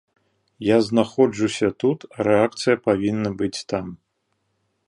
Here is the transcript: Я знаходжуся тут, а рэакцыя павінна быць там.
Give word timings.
Я 0.57 0.77
знаходжуся 0.87 1.69
тут, 1.83 1.99
а 2.15 2.27
рэакцыя 2.31 2.77
павінна 2.89 3.29
быць 3.43 3.59
там. 3.75 3.85